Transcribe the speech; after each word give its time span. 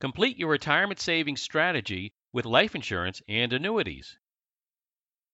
complete 0.00 0.38
your 0.38 0.50
retirement 0.50 1.00
savings 1.00 1.42
strategy 1.42 2.12
with 2.32 2.44
life 2.44 2.74
insurance 2.74 3.20
and 3.28 3.52
annuities. 3.52 4.18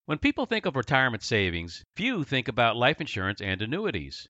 When 0.07 0.19
people 0.19 0.47
think 0.47 0.67
of 0.67 0.77
retirement 0.77 1.23
savings, 1.23 1.85
few 1.97 2.25
think 2.25 2.49
about 2.49 2.77
life 2.77 3.01
insurance 3.01 3.41
and 3.41 3.61
annuities. 3.61 4.29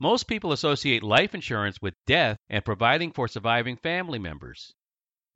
Most 0.00 0.24
people 0.28 0.52
associate 0.52 1.02
life 1.02 1.34
insurance 1.34 1.82
with 1.82 1.94
death 2.06 2.36
and 2.48 2.64
providing 2.64 3.12
for 3.12 3.26
surviving 3.26 3.76
family 3.76 4.18
members. 4.18 4.74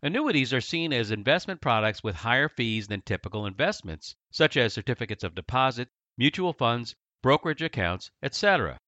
Annuities 0.03 0.53
are 0.53 0.61
seen 0.61 0.93
as 0.93 1.11
investment 1.13 1.61
products 1.61 2.03
with 2.03 2.17
higher 2.17 2.49
fees 2.49 2.89
than 2.89 3.03
typical 3.03 3.47
investments, 3.47 4.17
such 4.31 4.57
as 4.57 4.73
certificates 4.73 5.23
of 5.23 5.35
deposit, 5.35 5.89
mutual 6.17 6.53
funds, 6.53 6.95
brokerage 7.23 7.63
accounts, 7.63 8.11
etc. 8.23 8.79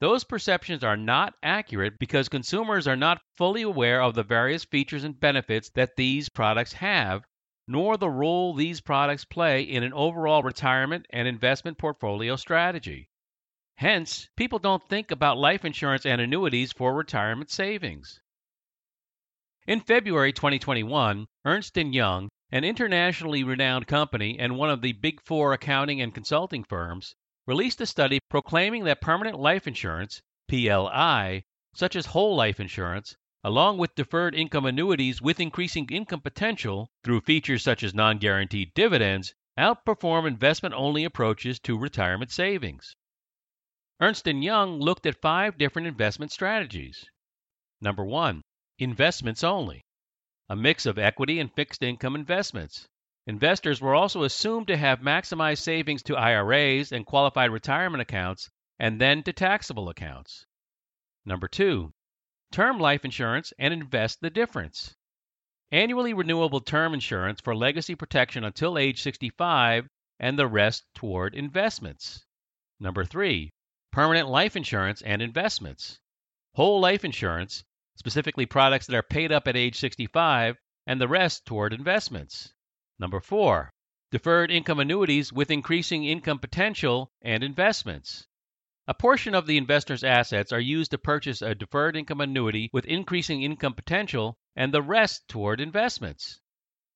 Those 0.00 0.24
perceptions 0.24 0.82
are 0.82 0.96
not 0.96 1.34
accurate 1.42 1.98
because 1.98 2.28
consumers 2.28 2.88
are 2.88 2.96
not 2.96 3.22
fully 3.36 3.62
aware 3.62 4.02
of 4.02 4.14
the 4.14 4.22
various 4.22 4.64
features 4.64 5.04
and 5.04 5.18
benefits 5.18 5.70
that 5.70 5.96
these 5.96 6.28
products 6.28 6.72
have, 6.74 7.24
nor 7.68 7.96
the 7.96 8.10
role 8.10 8.54
these 8.54 8.80
products 8.80 9.24
play 9.24 9.62
in 9.62 9.82
an 9.82 9.92
overall 9.92 10.42
retirement 10.42 11.06
and 11.10 11.28
investment 11.28 11.78
portfolio 11.78 12.36
strategy. 12.36 13.08
Hence, 13.76 14.28
people 14.36 14.58
don't 14.58 14.88
think 14.88 15.10
about 15.10 15.38
life 15.38 15.64
insurance 15.64 16.04
and 16.04 16.20
annuities 16.20 16.72
for 16.72 16.94
retirement 16.94 17.50
savings. 17.50 18.20
In 19.66 19.80
February 19.80 20.32
2021, 20.32 21.26
Ernst 21.44 21.76
& 21.76 21.76
Young 21.76 22.28
an 22.54 22.62
internationally 22.62 23.42
renowned 23.42 23.86
company 23.88 24.38
and 24.38 24.56
one 24.56 24.70
of 24.70 24.80
the 24.80 24.92
big 24.92 25.20
four 25.20 25.52
accounting 25.52 26.00
and 26.00 26.14
consulting 26.14 26.62
firms, 26.62 27.16
released 27.46 27.80
a 27.80 27.86
study 27.86 28.20
proclaiming 28.28 28.84
that 28.84 29.00
permanent 29.00 29.38
life 29.38 29.66
insurance, 29.66 30.22
PLI, 30.48 31.44
such 31.74 31.96
as 31.96 32.06
whole 32.06 32.36
life 32.36 32.60
insurance, 32.60 33.16
along 33.42 33.78
with 33.78 33.94
deferred 33.94 34.34
income 34.34 34.64
annuities 34.64 35.20
with 35.20 35.40
increasing 35.40 35.86
income 35.90 36.20
potential 36.20 36.88
through 37.02 37.20
features 37.20 37.62
such 37.62 37.82
as 37.82 37.94
non 37.94 38.18
guaranteed 38.18 38.72
dividends, 38.74 39.34
outperform 39.58 40.26
investment 40.26 40.74
only 40.74 41.04
approaches 41.04 41.60
to 41.60 41.78
retirement 41.78 42.30
savings. 42.30 42.96
Ernst 44.00 44.26
& 44.26 44.26
Young 44.26 44.80
looked 44.80 45.06
at 45.06 45.20
five 45.20 45.58
different 45.58 45.86
investment 45.86 46.32
strategies. 46.32 47.04
Number 47.80 48.04
1, 48.04 48.42
investments 48.78 49.44
only 49.44 49.82
a 50.48 50.56
mix 50.56 50.84
of 50.84 50.98
equity 50.98 51.40
and 51.40 51.52
fixed 51.54 51.82
income 51.82 52.14
investments. 52.14 52.86
Investors 53.26 53.80
were 53.80 53.94
also 53.94 54.22
assumed 54.22 54.66
to 54.66 54.76
have 54.76 55.00
maximized 55.00 55.62
savings 55.62 56.02
to 56.04 56.16
IRAs 56.16 56.92
and 56.92 57.06
qualified 57.06 57.50
retirement 57.50 58.02
accounts 58.02 58.50
and 58.78 59.00
then 59.00 59.22
to 59.22 59.32
taxable 59.32 59.88
accounts. 59.88 60.46
Number 61.24 61.48
2. 61.48 61.92
Term 62.52 62.78
life 62.78 63.04
insurance 63.04 63.52
and 63.58 63.72
invest 63.72 64.20
the 64.20 64.30
difference. 64.30 64.94
Annually 65.72 66.12
renewable 66.12 66.60
term 66.60 66.92
insurance 66.92 67.40
for 67.40 67.54
legacy 67.54 67.94
protection 67.94 68.44
until 68.44 68.76
age 68.76 69.00
65 69.00 69.88
and 70.20 70.38
the 70.38 70.46
rest 70.46 70.84
toward 70.94 71.34
investments. 71.34 72.24
Number 72.78 73.04
3. 73.04 73.52
Permanent 73.90 74.28
life 74.28 74.56
insurance 74.56 75.00
and 75.02 75.22
investments. 75.22 75.98
Whole 76.54 76.80
life 76.80 77.04
insurance 77.04 77.64
specifically 77.96 78.46
products 78.46 78.86
that 78.86 78.96
are 78.96 79.02
paid 79.02 79.32
up 79.32 79.46
at 79.48 79.56
age 79.56 79.76
65, 79.78 80.56
and 80.86 81.00
the 81.00 81.08
rest 81.08 81.46
toward 81.46 81.72
investments. 81.72 82.52
Number 82.98 83.20
four, 83.20 83.70
deferred 84.10 84.50
income 84.50 84.78
annuities 84.78 85.32
with 85.32 85.50
increasing 85.50 86.04
income 86.04 86.38
potential 86.38 87.10
and 87.20 87.42
investments. 87.42 88.26
A 88.86 88.94
portion 88.94 89.34
of 89.34 89.46
the 89.46 89.56
investor's 89.56 90.04
assets 90.04 90.52
are 90.52 90.60
used 90.60 90.90
to 90.90 90.98
purchase 90.98 91.42
a 91.42 91.54
deferred 91.54 91.96
income 91.96 92.20
annuity 92.20 92.70
with 92.72 92.84
increasing 92.86 93.42
income 93.42 93.74
potential 93.74 94.36
and 94.54 94.72
the 94.72 94.82
rest 94.82 95.26
toward 95.26 95.60
investments. 95.60 96.40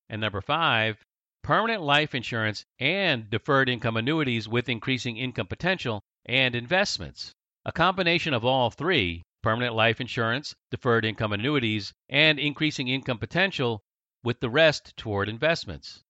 And 0.07 0.21
number 0.21 0.39
five, 0.39 1.03
permanent 1.41 1.81
life 1.81 2.15
insurance 2.15 2.65
and 2.79 3.29
deferred 3.29 3.69
income 3.69 3.97
annuities 3.97 4.47
with 4.47 4.69
increasing 4.69 5.17
income 5.17 5.47
potential 5.47 6.03
and 6.25 6.55
investments. 6.55 7.33
A 7.65 7.71
combination 7.71 8.33
of 8.33 8.45
all 8.45 8.69
three 8.69 9.23
permanent 9.41 9.73
life 9.73 9.99
insurance, 9.99 10.55
deferred 10.69 11.05
income 11.05 11.33
annuities, 11.33 11.93
and 12.07 12.39
increasing 12.39 12.87
income 12.87 13.17
potential, 13.17 13.81
with 14.23 14.39
the 14.39 14.49
rest 14.49 14.95
toward 14.97 15.29
investments. 15.29 16.03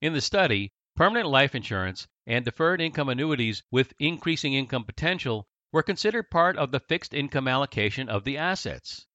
In 0.00 0.12
the 0.12 0.20
study, 0.20 0.72
permanent 0.96 1.28
life 1.28 1.54
insurance 1.54 2.06
and 2.26 2.44
deferred 2.44 2.80
income 2.80 3.08
annuities 3.08 3.62
with 3.70 3.92
increasing 3.98 4.54
income 4.54 4.84
potential 4.84 5.46
were 5.72 5.82
considered 5.82 6.30
part 6.30 6.56
of 6.56 6.72
the 6.72 6.80
fixed 6.80 7.14
income 7.14 7.48
allocation 7.48 8.08
of 8.08 8.24
the 8.24 8.36
assets. 8.36 9.06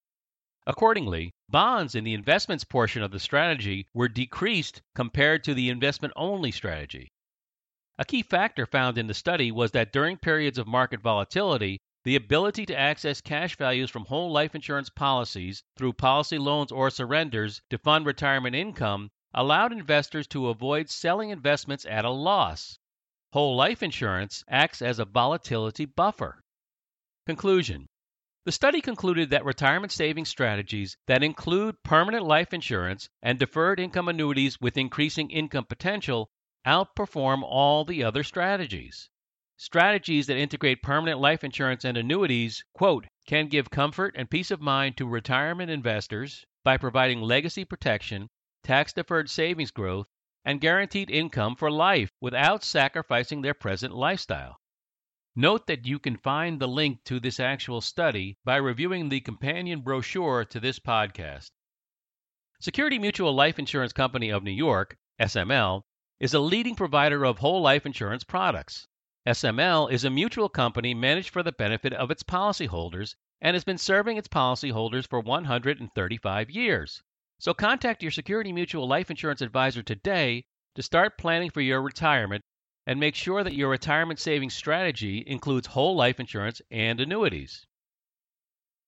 Accordingly, 0.67 1.31
bonds 1.47 1.93
in 1.93 2.03
the 2.03 2.13
investments 2.13 2.63
portion 2.63 3.03
of 3.03 3.11
the 3.11 3.19
strategy 3.19 3.87
were 3.93 4.07
decreased 4.07 4.81
compared 4.95 5.43
to 5.43 5.53
the 5.53 5.69
investment 5.69 6.13
only 6.15 6.51
strategy. 6.51 7.11
A 7.97 8.05
key 8.05 8.23
factor 8.23 8.65
found 8.65 8.97
in 8.97 9.07
the 9.07 9.13
study 9.13 9.51
was 9.51 9.71
that 9.71 9.93
during 9.93 10.17
periods 10.17 10.57
of 10.57 10.67
market 10.67 11.01
volatility, 11.01 11.79
the 12.05 12.15
ability 12.15 12.67
to 12.67 12.79
access 12.79 13.19
cash 13.19 13.57
values 13.57 13.89
from 13.89 14.05
whole 14.05 14.31
life 14.31 14.53
insurance 14.53 14.89
policies 14.89 15.63
through 15.75 15.91
policy 15.91 16.37
loans 16.37 16.71
or 16.71 16.91
surrenders 16.91 17.63
to 17.67 17.79
fund 17.79 18.05
retirement 18.05 18.55
income 18.55 19.09
allowed 19.33 19.71
investors 19.71 20.27
to 20.27 20.49
avoid 20.49 20.87
selling 20.87 21.31
investments 21.31 21.83
at 21.83 22.05
a 22.05 22.09
loss. 22.11 22.77
Whole 23.33 23.55
life 23.55 23.81
insurance 23.81 24.43
acts 24.47 24.83
as 24.83 24.99
a 24.99 25.05
volatility 25.05 25.85
buffer. 25.85 26.43
Conclusion 27.25 27.87
The 28.43 28.51
study 28.51 28.81
concluded 28.81 29.31
that 29.31 29.43
retirement 29.43 29.91
savings 29.91 30.29
strategies 30.29 30.95
that 31.07 31.23
include 31.23 31.81
permanent 31.81 32.23
life 32.23 32.53
insurance 32.53 33.09
and 33.23 33.39
deferred 33.39 33.79
income 33.79 34.09
annuities 34.09 34.61
with 34.61 34.77
increasing 34.77 35.31
income 35.31 35.65
potential 35.65 36.29
outperform 36.67 37.41
all 37.43 37.83
the 37.83 38.03
other 38.03 38.23
strategies. 38.23 39.09
Strategies 39.57 40.27
that 40.27 40.35
integrate 40.35 40.83
permanent 40.83 41.21
life 41.21 41.41
insurance 41.41 41.85
and 41.85 41.95
annuities, 41.95 42.65
quote, 42.73 43.07
can 43.25 43.47
give 43.47 43.69
comfort 43.69 44.13
and 44.17 44.29
peace 44.29 44.51
of 44.51 44.59
mind 44.59 44.97
to 44.97 45.07
retirement 45.07 45.71
investors 45.71 46.43
by 46.65 46.75
providing 46.75 47.21
legacy 47.21 47.63
protection, 47.63 48.29
tax 48.63 48.91
deferred 48.91 49.29
savings 49.29 49.71
growth, 49.71 50.07
and 50.43 50.59
guaranteed 50.59 51.09
income 51.09 51.55
for 51.55 51.71
life 51.71 52.11
without 52.19 52.65
sacrificing 52.65 53.41
their 53.41 53.53
present 53.53 53.95
lifestyle. 53.95 54.57
Note 55.37 55.67
that 55.67 55.87
you 55.87 55.99
can 55.99 56.17
find 56.17 56.59
the 56.59 56.67
link 56.67 57.03
to 57.05 57.19
this 57.21 57.39
actual 57.39 57.79
study 57.79 58.37
by 58.43 58.57
reviewing 58.57 59.07
the 59.07 59.21
companion 59.21 59.79
brochure 59.79 60.43
to 60.43 60.59
this 60.59 60.79
podcast. 60.79 61.49
Security 62.59 62.99
Mutual 62.99 63.33
Life 63.33 63.57
Insurance 63.57 63.93
Company 63.93 64.29
of 64.29 64.43
New 64.43 64.51
York, 64.51 64.97
SML, 65.19 65.83
is 66.19 66.33
a 66.33 66.39
leading 66.39 66.75
provider 66.75 67.23
of 67.23 67.37
whole 67.37 67.61
life 67.61 67.85
insurance 67.85 68.25
products. 68.25 68.87
SML 69.27 69.91
is 69.91 70.03
a 70.03 70.11
mutual 70.11 70.49
company 70.49 70.93
managed 70.93 71.31
for 71.31 71.41
the 71.41 71.51
benefit 71.51 71.93
of 71.93 72.11
its 72.11 72.21
policyholders 72.21 73.15
and 73.41 73.55
has 73.55 73.63
been 73.63 73.79
serving 73.79 74.17
its 74.17 74.27
policyholders 74.27 75.07
for 75.07 75.19
135 75.19 76.51
years. 76.51 77.01
So 77.39 77.51
contact 77.55 78.03
your 78.03 78.11
Security 78.11 78.53
Mutual 78.53 78.87
life 78.87 79.09
insurance 79.09 79.41
advisor 79.41 79.81
today 79.81 80.45
to 80.75 80.83
start 80.83 81.17
planning 81.17 81.49
for 81.49 81.61
your 81.61 81.81
retirement 81.81 82.43
and 82.85 82.99
make 82.99 83.15
sure 83.15 83.43
that 83.43 83.55
your 83.55 83.69
retirement 83.69 84.19
savings 84.19 84.53
strategy 84.53 85.23
includes 85.25 85.65
whole 85.65 85.95
life 85.95 86.19
insurance 86.19 86.61
and 86.69 86.99
annuities. 86.99 87.65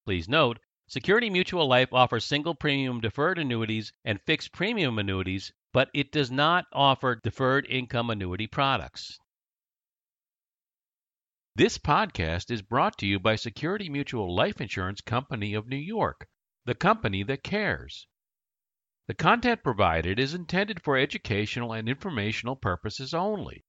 Please 0.06 0.30
note, 0.30 0.60
Security 0.86 1.31
Mutual 1.31 1.68
Life 1.68 1.92
offers 1.92 2.24
single 2.24 2.54
premium 2.54 3.01
deferred 3.01 3.40
annuities 3.40 3.92
and 4.06 4.22
fixed 4.22 4.51
premium 4.51 5.00
annuities, 5.00 5.51
but 5.74 5.90
it 5.95 6.12
does 6.12 6.30
not 6.30 6.68
offer 6.72 7.16
deferred 7.16 7.66
income 7.68 8.12
annuity 8.12 8.45
products. 8.45 9.18
This 11.57 11.80
podcast 11.80 12.51
is 12.51 12.62
brought 12.62 13.00
to 13.00 13.07
you 13.07 13.19
by 13.19 13.36
Security 13.36 13.89
Mutual 13.89 14.36
Life 14.36 14.62
Insurance 14.62 15.01
Company 15.01 15.56
of 15.56 15.68
New 15.68 15.75
York, 15.75 16.27
the 16.65 16.75
company 16.75 17.24
that 17.24 17.42
cares. 17.42 18.06
The 19.07 19.15
content 19.15 19.63
provided 19.63 20.19
is 20.19 20.36
intended 20.36 20.83
for 20.83 20.95
educational 21.00 21.74
and 21.74 21.89
informational 21.89 22.56
purposes 22.57 23.12
only. 23.12 23.65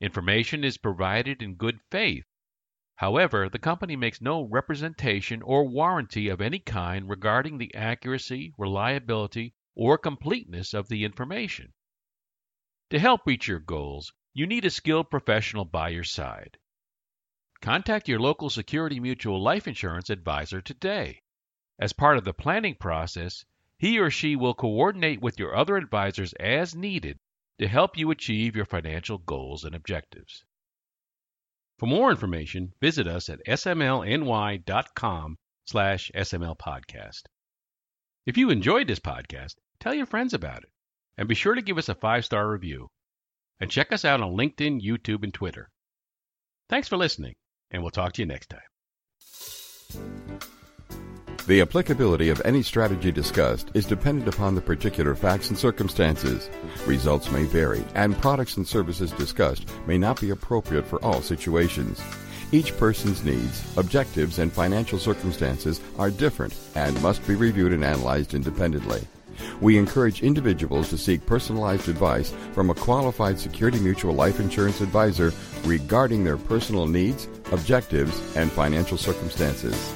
Information 0.00 0.64
is 0.64 0.78
provided 0.78 1.42
in 1.42 1.56
good 1.56 1.78
faith. 1.90 2.24
However, 2.96 3.50
the 3.50 3.58
company 3.58 3.96
makes 3.96 4.22
no 4.22 4.40
representation 4.40 5.42
or 5.42 5.68
warranty 5.68 6.30
of 6.30 6.40
any 6.40 6.58
kind 6.58 7.06
regarding 7.06 7.58
the 7.58 7.74
accuracy, 7.74 8.54
reliability, 8.56 9.52
or 9.74 9.98
completeness 9.98 10.72
of 10.72 10.88
the 10.88 11.04
information. 11.04 11.74
To 12.88 12.98
help 12.98 13.26
reach 13.26 13.46
your 13.46 13.60
goals, 13.60 14.10
you 14.32 14.46
need 14.46 14.64
a 14.64 14.70
skilled 14.70 15.10
professional 15.10 15.66
by 15.66 15.90
your 15.90 16.04
side. 16.04 16.56
Contact 17.64 18.08
your 18.10 18.20
local 18.20 18.50
Security 18.50 19.00
Mutual 19.00 19.42
life 19.42 19.66
insurance 19.66 20.10
advisor 20.10 20.60
today. 20.60 21.22
As 21.78 21.94
part 21.94 22.18
of 22.18 22.24
the 22.24 22.34
planning 22.34 22.74
process, 22.74 23.42
he 23.78 23.98
or 23.98 24.10
she 24.10 24.36
will 24.36 24.52
coordinate 24.52 25.22
with 25.22 25.38
your 25.38 25.56
other 25.56 25.78
advisors 25.78 26.34
as 26.34 26.74
needed 26.74 27.18
to 27.58 27.66
help 27.66 27.96
you 27.96 28.10
achieve 28.10 28.54
your 28.54 28.66
financial 28.66 29.16
goals 29.16 29.64
and 29.64 29.74
objectives. 29.74 30.44
For 31.78 31.86
more 31.86 32.10
information, 32.10 32.74
visit 32.82 33.06
us 33.06 33.30
at 33.30 33.42
smlny.com 33.46 35.38
slash 35.64 36.10
smlpodcast. 36.14 37.22
If 38.26 38.36
you 38.36 38.50
enjoyed 38.50 38.88
this 38.88 39.00
podcast, 39.00 39.54
tell 39.80 39.94
your 39.94 40.04
friends 40.04 40.34
about 40.34 40.64
it, 40.64 40.70
and 41.16 41.28
be 41.28 41.34
sure 41.34 41.54
to 41.54 41.62
give 41.62 41.78
us 41.78 41.88
a 41.88 41.94
five-star 41.94 42.46
review. 42.46 42.90
And 43.58 43.70
check 43.70 43.90
us 43.90 44.04
out 44.04 44.20
on 44.20 44.36
LinkedIn, 44.36 44.82
YouTube, 44.82 45.24
and 45.24 45.32
Twitter. 45.32 45.70
Thanks 46.68 46.88
for 46.88 46.98
listening, 46.98 47.36
and 47.70 47.82
we'll 47.82 47.90
talk 47.90 48.12
to 48.14 48.22
you 48.22 48.26
next 48.26 48.50
time. 48.50 48.60
The 51.46 51.60
applicability 51.60 52.30
of 52.30 52.40
any 52.42 52.62
strategy 52.62 53.12
discussed 53.12 53.70
is 53.74 53.84
dependent 53.84 54.34
upon 54.34 54.54
the 54.54 54.62
particular 54.62 55.14
facts 55.14 55.50
and 55.50 55.58
circumstances. 55.58 56.48
Results 56.86 57.30
may 57.30 57.44
vary, 57.44 57.84
and 57.94 58.16
products 58.16 58.56
and 58.56 58.66
services 58.66 59.12
discussed 59.12 59.68
may 59.86 59.98
not 59.98 60.18
be 60.22 60.30
appropriate 60.30 60.86
for 60.86 61.04
all 61.04 61.20
situations. 61.20 62.00
Each 62.50 62.74
person's 62.78 63.24
needs, 63.24 63.62
objectives, 63.76 64.38
and 64.38 64.50
financial 64.50 64.98
circumstances 64.98 65.82
are 65.98 66.10
different 66.10 66.56
and 66.76 67.00
must 67.02 67.26
be 67.26 67.34
reviewed 67.34 67.74
and 67.74 67.84
analyzed 67.84 68.32
independently. 68.32 69.06
We 69.60 69.78
encourage 69.78 70.22
individuals 70.22 70.90
to 70.90 70.98
seek 70.98 71.26
personalized 71.26 71.88
advice 71.88 72.32
from 72.52 72.70
a 72.70 72.74
qualified 72.74 73.38
Security 73.38 73.78
Mutual 73.78 74.14
life 74.14 74.40
insurance 74.40 74.80
advisor 74.80 75.32
regarding 75.64 76.24
their 76.24 76.36
personal 76.36 76.86
needs, 76.86 77.28
objectives, 77.52 78.36
and 78.36 78.50
financial 78.50 78.98
circumstances. 78.98 79.94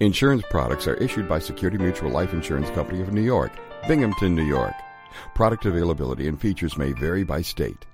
Insurance 0.00 0.42
products 0.50 0.88
are 0.88 0.96
issued 0.96 1.28
by 1.28 1.38
Security 1.38 1.78
Mutual 1.78 2.10
Life 2.10 2.32
Insurance 2.32 2.68
Company 2.70 3.00
of 3.00 3.12
New 3.12 3.22
York, 3.22 3.52
Binghamton, 3.86 4.34
New 4.34 4.44
York. 4.44 4.74
Product 5.34 5.66
availability 5.66 6.26
and 6.26 6.40
features 6.40 6.76
may 6.76 6.92
vary 6.92 7.22
by 7.22 7.40
state. 7.40 7.86